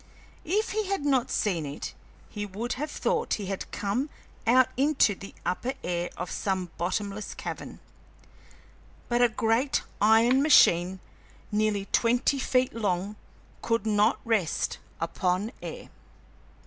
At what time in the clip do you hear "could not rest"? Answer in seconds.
13.61-14.79